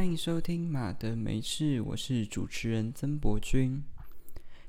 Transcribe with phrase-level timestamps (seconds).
[0.00, 3.84] 欢迎收听马的没事，我是主持人曾博君。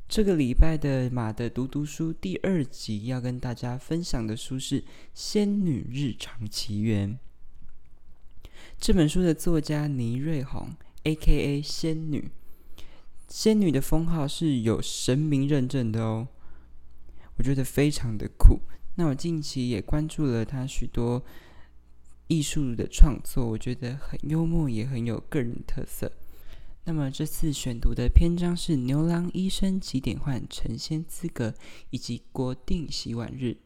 [0.10, 4.82] 这个礼拜的马的读读书第二集要跟大家分享的书是
[5.14, 7.18] 《仙女日常奇缘》。
[8.78, 11.62] 这本书的作家倪瑞红 （A.K.A.
[11.62, 12.30] 仙女），
[13.30, 16.28] 仙女的封号是有神明认证的哦。
[17.38, 18.60] 我觉得非常的酷。
[18.96, 21.24] 那我近期也关注了她许多
[22.32, 26.10] 艺术的创作，我觉得很幽默，也很有个人特色。
[26.86, 31.50] 那么这次选读的篇章是《牛郎医生几点换成仙资格》
[31.90, 33.58] 以及国定洗碗日。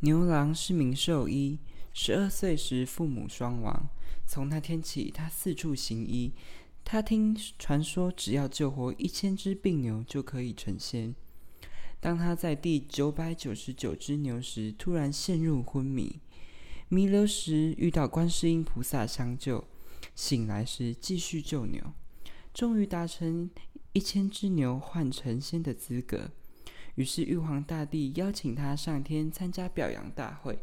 [0.00, 1.58] 牛郎是名兽医，
[1.92, 3.90] 十二岁时父母双亡，
[4.24, 6.32] 从那天起他四处行医。
[6.82, 11.14] 他听传说，只要救活一千只病牛，就可以成仙。
[12.00, 16.18] 当他在第九百九十九只牛时，突然陷入昏迷，
[16.94, 19.64] 弥留时遇到观世音菩萨相救。
[20.14, 21.82] 醒来时继续救牛，
[22.52, 23.50] 终于达成
[23.94, 26.30] 一千只牛换成仙的资格。
[26.96, 30.58] 于是玉皇大帝邀请他上天参加表扬大会，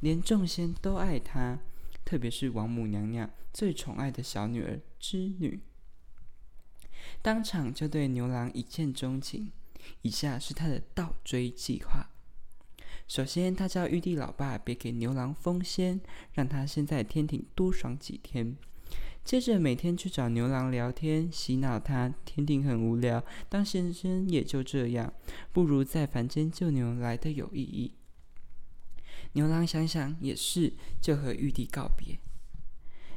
[0.00, 1.58] 连众仙都爱他，
[2.06, 5.60] 特别是王母娘娘最宠爱的小女儿织女，
[7.20, 9.52] 当场就对牛郎一见钟情。
[10.00, 12.08] 以下是他的倒追计划。
[13.08, 16.00] 首先，他叫玉帝老爸别给牛郎封仙，
[16.32, 18.56] 让他先在天庭多爽几天。
[19.24, 25.12] 接着每天去找牛郎聊天，洗脑他天庭很无聊，当先生也就这样，
[25.52, 27.94] 不如在凡间救牛来的有意义。
[29.32, 32.18] 牛郎想想也是，就和玉帝告别。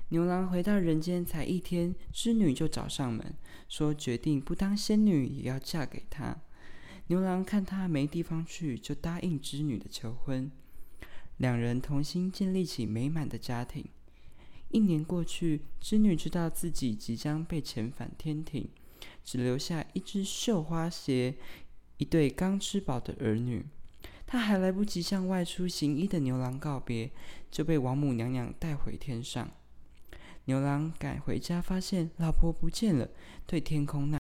[0.09, 3.35] 牛郎回到人间才一天，织女就找上门，
[3.67, 6.35] 说决定不当仙女也要嫁给他。
[7.09, 10.51] 牛郎看他没地方去，就答应织女的求婚，
[11.37, 13.83] 两人同心建立起美满的家庭。
[14.69, 18.69] 一年过去，织女知道自己即将被遣返天庭，
[19.23, 21.33] 只留下一只绣花鞋、
[21.97, 23.65] 一对刚吃饱的儿女。
[24.27, 27.09] 她还来不及向外出行医的牛郎告别，
[27.49, 29.49] 就被王母娘娘带回天上。
[30.45, 33.09] 牛郎赶回家，发现老婆不见了，
[33.47, 34.19] 对天空呐。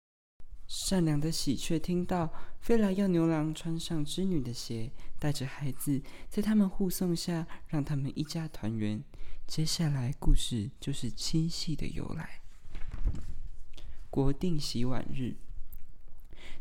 [0.73, 4.89] 善良的喜鹊听到，飞来要牛郎穿上织女的鞋，
[5.19, 9.03] 带着孩子，在他们护送下，让他们一家团圆。
[9.45, 12.39] 接下来故事就是七夕的由来。
[14.09, 15.35] 国定洗碗日，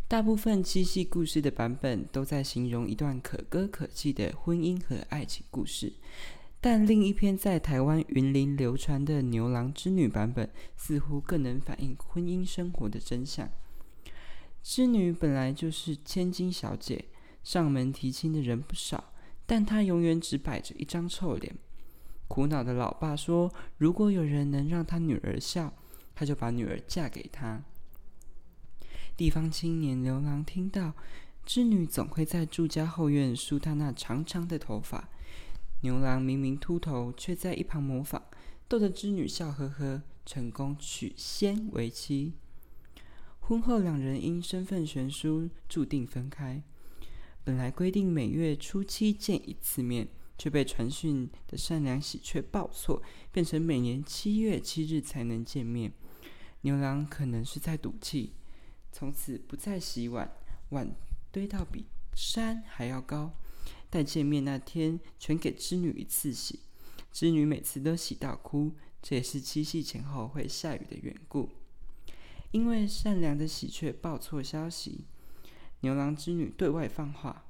[0.09, 5.93] 大部分七夕故事的版本都在形容一段可歌可泣的婚姻和爱情故事，
[6.61, 13.49] 但另一篇在台湾云林流传的牛郎织女版本，似乎更能反映婚姻生活的真相。
[14.63, 17.07] 织女本来就是千金小姐，
[17.43, 19.13] 上门提亲的人不少，
[19.47, 21.57] 但她永远只摆着一张臭脸。
[22.29, 25.73] 苦恼的老爸说：“如果有人能让他女儿笑，
[26.15, 27.65] 他就把女儿嫁给他。”
[29.17, 30.93] 地方青年牛郎听到，
[31.45, 35.09] 织女总会在住家后院梳她那长长的头发。
[35.81, 38.23] 牛郎明明秃头，却在一旁模仿，
[38.69, 42.35] 逗得织女笑呵呵，成功娶仙为妻。
[43.51, 46.63] 婚后两人因身份悬殊，注定分开。
[47.43, 50.07] 本来规定每月初七见一次面。
[50.39, 55.93] 却被传讯的善良喜鹊报错，变成每年七月七日才能见面。
[56.63, 58.33] 牛郎可能是在赌气，
[58.91, 60.33] 从此不再洗碗，
[60.71, 60.97] 碗
[61.31, 61.85] 堆到比
[62.15, 63.35] 山还要高。
[63.91, 66.61] 待见面那天，全给织女一次洗，
[67.13, 68.73] 织女每次都洗到哭。
[69.03, 71.51] 这也是七夕前后会下雨的缘故。
[72.53, 75.05] 因为善良的喜鹊报错消息，
[75.81, 77.45] 牛郎织女对外放话。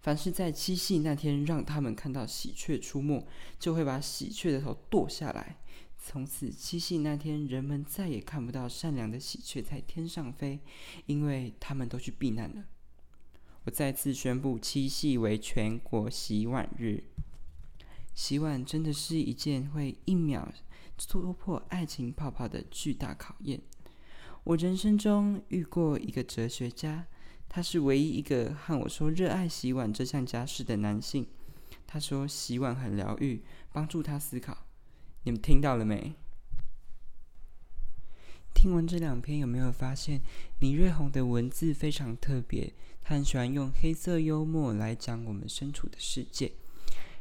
[0.00, 3.26] 凡是在七夕那天让他们看到喜鹊出没，
[3.58, 5.56] 就会把喜鹊的头剁下来。
[5.98, 10.60] 从此七夕那天，人们再也看不到善良的喜鹊在天上飞，
[11.06, 12.64] 因为他们都去避难了。
[13.64, 17.02] 我再次宣布，七夕为全国洗碗日。
[18.14, 20.52] 洗碗真的是一件会一秒
[20.96, 23.60] 突破爱情泡泡的巨大考验。
[24.44, 27.06] 我人生中遇过一个哲学家。
[27.48, 31.26] 他是唯一一个和我说热爱洗碗这项家事的男性。
[31.86, 34.66] 他说洗碗很疗愈，帮助他思考。
[35.22, 36.14] 你们听到了没？
[38.52, 40.20] 听完这两篇，有没有发现
[40.60, 42.74] 倪瑞红的文字非常特别？
[43.00, 46.52] 他很喜欢用黑色幽默来讲我们身处的世界。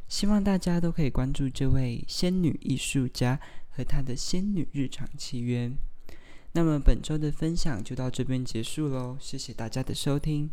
[0.10, 3.40] 希望大家都可以关注这位仙女艺术家
[3.76, 5.72] 和他的仙女日常契约。
[6.54, 10.50] 那么本周的分享就到这边结束喽，谢谢大家的收听。